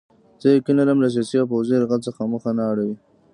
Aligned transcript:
زه 0.41 0.47
یقین 0.57 0.75
لرم 0.77 0.99
له 1.03 1.09
سیاسي 1.13 1.35
او 1.39 1.49
پوځي 1.51 1.73
یرغل 1.77 1.99
څخه 2.07 2.21
مخ 2.31 2.43
نه 2.57 2.63
اړوي. 2.71 2.97